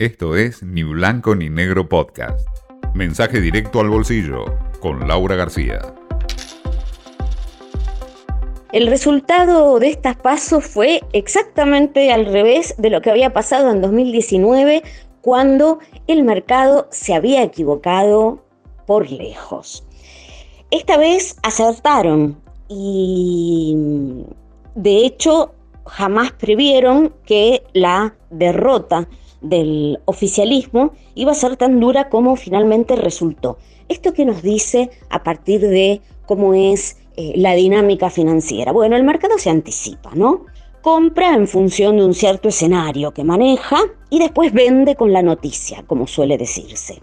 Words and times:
Esto 0.00 0.36
es 0.36 0.62
Ni 0.62 0.84
Blanco 0.84 1.34
ni 1.34 1.50
Negro 1.50 1.88
Podcast. 1.88 2.46
Mensaje 2.94 3.40
directo 3.40 3.80
al 3.80 3.90
bolsillo 3.90 4.44
con 4.78 5.08
Laura 5.08 5.34
García. 5.34 5.80
El 8.70 8.86
resultado 8.86 9.80
de 9.80 9.88
estas 9.88 10.14
pasos 10.14 10.64
fue 10.64 11.02
exactamente 11.12 12.12
al 12.12 12.26
revés 12.26 12.76
de 12.78 12.90
lo 12.90 13.00
que 13.00 13.10
había 13.10 13.32
pasado 13.32 13.72
en 13.72 13.80
2019 13.80 14.84
cuando 15.20 15.80
el 16.06 16.22
mercado 16.22 16.86
se 16.92 17.14
había 17.14 17.42
equivocado 17.42 18.44
por 18.86 19.10
lejos. 19.10 19.84
Esta 20.70 20.96
vez 20.96 21.36
acertaron 21.42 22.40
y 22.68 23.76
de 24.76 25.04
hecho 25.04 25.56
jamás 25.86 26.30
previeron 26.30 27.12
que 27.26 27.64
la 27.72 28.14
derrota 28.30 29.08
del 29.40 30.00
oficialismo 30.04 30.92
iba 31.14 31.32
a 31.32 31.34
ser 31.34 31.56
tan 31.56 31.80
dura 31.80 32.08
como 32.08 32.36
finalmente 32.36 32.96
resultó. 32.96 33.58
¿Esto 33.88 34.12
que 34.12 34.24
nos 34.24 34.42
dice 34.42 34.90
a 35.08 35.22
partir 35.22 35.60
de 35.60 36.00
cómo 36.26 36.54
es 36.54 36.98
eh, 37.16 37.32
la 37.36 37.54
dinámica 37.54 38.10
financiera? 38.10 38.72
Bueno, 38.72 38.96
el 38.96 39.04
mercado 39.04 39.38
se 39.38 39.50
anticipa, 39.50 40.10
¿no? 40.14 40.46
Compra 40.82 41.34
en 41.34 41.48
función 41.48 41.96
de 41.96 42.04
un 42.04 42.14
cierto 42.14 42.48
escenario 42.48 43.12
que 43.12 43.24
maneja 43.24 43.78
y 44.10 44.18
después 44.18 44.52
vende 44.52 44.94
con 44.94 45.12
la 45.12 45.22
noticia, 45.22 45.84
como 45.86 46.06
suele 46.06 46.38
decirse. 46.38 47.00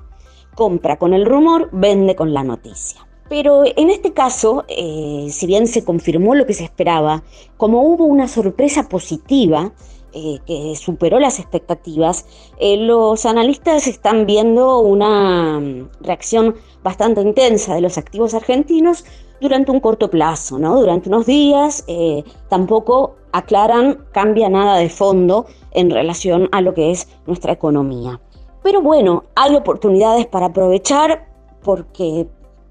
Compra 0.55 0.97
con 0.97 1.13
el 1.13 1.25
rumor, 1.25 1.69
vende 1.71 2.15
con 2.15 2.33
la 2.33 2.43
noticia. 2.43 3.05
Pero 3.27 3.63
en 3.65 3.89
este 3.89 4.13
caso, 4.13 4.65
eh, 4.67 5.27
si 5.31 5.47
bien 5.47 5.67
se 5.67 5.83
confirmó 5.83 6.35
lo 6.35 6.45
que 6.45 6.53
se 6.53 6.63
esperaba, 6.63 7.23
como 7.57 7.81
hubo 7.81 8.05
una 8.05 8.27
sorpresa 8.27 8.87
positiva, 8.87 9.73
eh, 10.15 10.39
que 10.45 10.75
superó 10.77 11.19
las 11.19 11.39
expectativas, 11.39 12.25
eh, 12.57 12.77
los 12.77 13.25
analistas 13.25 13.85
están 13.85 14.25
viendo 14.25 14.79
una 14.79 15.59
mm, 15.59 15.89
reacción 15.99 16.55
bastante 16.83 17.19
intensa 17.19 17.75
de 17.75 17.81
los 17.81 17.97
activos 17.97 18.33
argentinos 18.33 19.03
durante 19.41 19.71
un 19.71 19.81
corto 19.81 20.09
plazo, 20.09 20.57
¿no? 20.57 20.79
Durante 20.79 21.09
unos 21.09 21.25
días, 21.25 21.83
eh, 21.87 22.23
tampoco 22.47 23.17
aclaran, 23.33 24.05
cambia 24.13 24.47
nada 24.47 24.77
de 24.77 24.87
fondo 24.87 25.47
en 25.71 25.89
relación 25.89 26.47
a 26.53 26.61
lo 26.61 26.73
que 26.73 26.91
es 26.91 27.09
nuestra 27.27 27.51
economía. 27.51 28.21
Pero 28.63 28.81
bueno, 28.81 29.25
hay 29.35 29.53
oportunidades 29.55 30.27
para 30.27 30.45
aprovechar 30.45 31.27
porque 31.61 32.27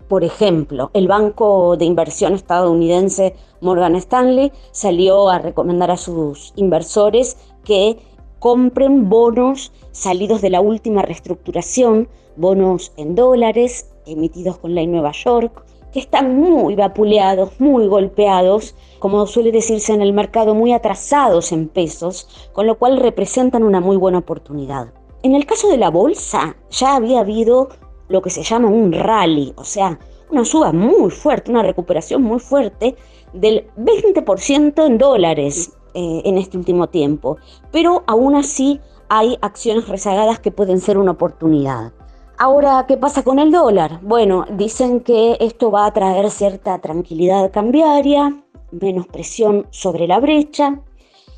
por 0.09 0.25
ejemplo, 0.25 0.91
el 0.93 1.09
banco 1.09 1.77
de 1.77 1.85
inversión 1.85 2.35
estadounidense 2.35 3.35
Morgan 3.61 3.97
Stanley 3.97 4.53
salió 4.73 5.29
a 5.29 5.39
recomendar 5.39 5.91
a 5.91 5.97
sus 5.97 6.53
inversores 6.57 7.37
que 7.65 7.99
compren 8.39 9.09
bonos 9.09 9.73
salidos 9.93 10.43
de 10.43 10.51
la 10.51 10.61
última 10.61 11.03
reestructuración, 11.03 12.09
bonos 12.37 12.93
en 12.97 13.15
dólares 13.15 13.91
emitidos 14.07 14.59
con 14.59 14.75
la 14.75 14.85
Nueva 14.85 15.13
York, 15.13 15.65
que 15.93 16.01
están 16.01 16.37
muy 16.37 16.75
vapuleados, 16.75 17.59
muy 17.61 17.87
golpeados, 17.87 18.75
como 18.99 19.27
suele 19.27 19.53
decirse 19.53 19.95
en 19.95 20.03
el 20.03 20.13
mercado, 20.13 20.55
muy 20.55 20.73
atrasados 20.73 21.53
en 21.53 21.69
pesos, 21.69 22.51
con 22.53 22.67
lo 22.67 22.79
cual 22.79 22.99
representan 22.99 23.63
una 23.63 23.81
muy 23.81 23.97
buena 23.97 24.19
oportunidad. 24.19 24.93
En 25.23 25.35
el 25.35 25.47
caso 25.47 25.69
de 25.69 25.79
la 25.79 25.91
bolsa, 25.91 26.57
ya 26.71 26.97
había 26.97 27.21
habido 27.21 27.69
lo 28.09 28.23
que 28.23 28.31
se 28.31 28.43
llama 28.43 28.69
un 28.69 28.93
rally, 28.93 29.53
o 29.57 29.65
sea, 29.65 29.99
una 30.31 30.45
suba 30.45 30.73
muy 30.73 31.11
fuerte, 31.11 31.51
una 31.51 31.63
recuperación 31.63 32.23
muy 32.23 32.41
fuerte 32.41 32.97
del 33.33 33.67
20% 33.77 34.87
en 34.87 34.99
dólares 34.99 35.73
eh, 35.95 36.23
en 36.25 36.39
este 36.39 36.57
último 36.57 36.89
tiempo. 36.89 37.39
Pero 37.71 38.03
aún 38.07 38.35
así 38.35 38.81
hay 39.09 39.39
acciones 39.43 39.89
rezagadas 39.89 40.41
que 40.41 40.51
pueden 40.51 40.81
ser 40.81 40.99
una 40.99 41.13
oportunidad. 41.13 41.93
Ahora, 42.37 42.85
¿qué 42.89 42.97
pasa 42.97 43.23
con 43.23 43.39
el 43.39 43.53
dólar? 43.53 44.01
Bueno, 44.03 44.45
dicen 44.51 45.01
que 45.01 45.37
esto 45.41 45.71
va 45.71 45.87
a 45.87 45.93
traer 45.93 46.31
cierta 46.31 46.81
tranquilidad 46.81 47.53
cambiaria, 47.53 48.35
menos 48.73 49.07
presión 49.07 49.67
sobre 49.70 50.09
la 50.09 50.19
brecha, 50.19 50.81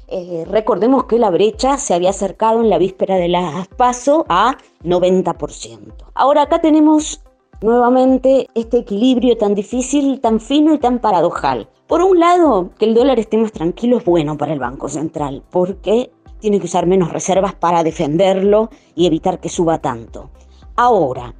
eh, 0.09 0.45
recordemos 0.49 1.05
que 1.05 1.19
la 1.19 1.31
brecha 1.31 1.79
se 1.79 1.95
había 1.95 2.11
acercado 2.11 2.61
en 2.61 2.71
la 2.71 2.79
víspera 2.79 3.17
de 3.17 3.29
las 3.29 3.67
PASO 3.69 4.25
a 4.29 4.57
90%. 4.85 5.95
Ahora 6.15 6.43
acá 6.43 6.61
tenemos 6.61 7.21
nuevamente 7.61 8.49
este 8.55 8.79
equilibrio 8.79 9.37
tan 9.37 9.55
difícil, 9.55 10.21
tan 10.21 10.41
fino 10.41 10.75
y 10.75 10.79
tan 10.79 11.01
paradojal. 11.01 11.69
Por 11.87 12.03
un 12.03 12.21
lado, 12.21 12.71
que 12.79 12.85
el 12.85 12.95
dólar 12.95 13.19
esté 13.19 13.37
más 13.37 13.53
tranquilo 13.53 13.99
es 13.99 14.05
bueno 14.05 14.37
para 14.37 14.53
el 14.53 14.61
Banco 14.61 14.89
Central, 14.89 15.43
porque 15.51 16.11
tiene 16.41 16.61
que 16.61 16.67
usar 16.67 16.87
menos 16.87 17.13
reservas 17.13 17.55
para 17.55 17.83
defenderlo 17.83 18.71
y 18.95 19.07
evitar 19.07 19.41
que 19.41 19.49
suba 19.49 19.79
tanto. 19.79 20.31
Ahora, 20.77 21.35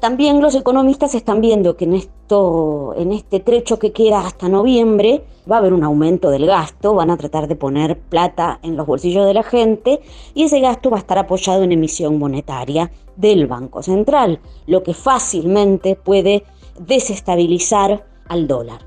también 0.00 0.42
los 0.42 0.54
economistas 0.54 1.14
están 1.14 1.40
viendo 1.40 1.76
que 1.76 1.84
en, 1.84 1.94
esto, 1.94 2.94
en 2.96 3.12
este 3.12 3.40
trecho 3.40 3.78
que 3.78 3.92
queda 3.92 4.26
hasta 4.26 4.48
noviembre 4.48 5.24
va 5.50 5.56
a 5.56 5.58
haber 5.60 5.72
un 5.72 5.84
aumento 5.84 6.30
del 6.30 6.46
gasto, 6.46 6.94
van 6.94 7.10
a 7.10 7.16
tratar 7.16 7.48
de 7.48 7.56
poner 7.56 7.98
plata 7.98 8.58
en 8.62 8.76
los 8.76 8.86
bolsillos 8.86 9.26
de 9.26 9.34
la 9.34 9.42
gente 9.42 10.00
y 10.34 10.44
ese 10.44 10.60
gasto 10.60 10.90
va 10.90 10.98
a 10.98 11.00
estar 11.00 11.18
apoyado 11.18 11.62
en 11.62 11.72
emisión 11.72 12.18
monetaria 12.18 12.90
del 13.16 13.46
Banco 13.46 13.82
Central, 13.82 14.40
lo 14.66 14.82
que 14.82 14.92
fácilmente 14.92 15.96
puede 15.96 16.44
desestabilizar 16.78 18.04
al 18.28 18.46
dólar. 18.46 18.80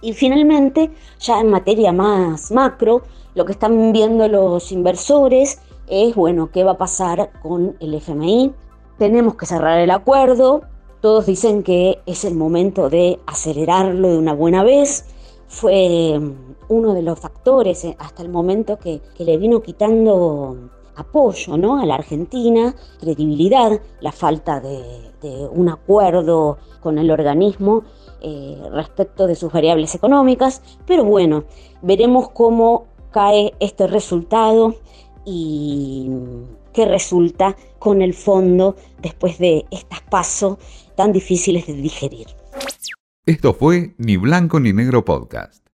Y 0.00 0.14
finalmente, 0.14 0.90
ya 1.20 1.40
en 1.40 1.50
materia 1.50 1.92
más 1.92 2.50
macro, 2.50 3.02
lo 3.34 3.44
que 3.44 3.52
están 3.52 3.92
viendo 3.92 4.26
los 4.28 4.72
inversores 4.72 5.60
es, 5.88 6.14
bueno, 6.14 6.50
qué 6.50 6.64
va 6.64 6.72
a 6.72 6.78
pasar 6.78 7.30
con 7.42 7.76
el 7.80 7.94
FMI, 7.94 8.52
tenemos 9.02 9.34
que 9.34 9.46
cerrar 9.46 9.80
el 9.80 9.90
acuerdo, 9.90 10.60
todos 11.00 11.26
dicen 11.26 11.64
que 11.64 11.98
es 12.06 12.24
el 12.24 12.36
momento 12.36 12.88
de 12.88 13.18
acelerarlo 13.26 14.10
de 14.10 14.16
una 14.16 14.32
buena 14.32 14.62
vez, 14.62 15.06
fue 15.48 16.20
mm, 16.20 16.54
uno 16.68 16.94
de 16.94 17.02
los 17.02 17.18
factores 17.18 17.84
eh, 17.84 17.96
hasta 17.98 18.22
el 18.22 18.28
momento 18.28 18.78
que, 18.78 19.00
le 19.18 19.36
vino 19.38 19.60
quitando 19.60 20.70
apoyo 20.94 21.56
¿no? 21.56 21.80
a 21.80 21.84
la 21.84 21.96
Argentina, 21.96 22.76
credibilidad, 23.00 23.72
la 24.00 24.12
falta 24.12 24.60
de, 24.60 25.10
un 25.50 25.68
acuerdo 25.68 26.58
con 26.80 26.96
el 26.96 27.10
organismo 27.10 27.82
eh, 28.20 28.56
respecto 28.70 29.26
de 29.26 29.34
sus 29.34 29.52
variables 29.52 29.96
económicas, 29.96 30.62
pero 30.86 31.04
bueno, 31.04 31.42
veremos 31.82 32.28
cómo 32.28 32.84
cae 33.10 33.52
este 33.58 33.88
resultado 33.88 34.76
y 35.24 36.08
que 36.72 36.84
resulta 36.84 37.56
con 37.78 38.02
el 38.02 38.14
fondo 38.14 38.76
después 39.00 39.38
de 39.38 39.66
estos 39.70 40.00
pasos 40.02 40.58
tan 40.96 41.12
difíciles 41.12 41.66
de 41.66 41.74
digerir. 41.74 42.26
Esto 43.26 43.54
fue 43.54 43.94
Ni 43.98 44.16
Blanco 44.16 44.60
ni 44.60 44.72
Negro 44.72 45.04
Podcast. 45.04 45.66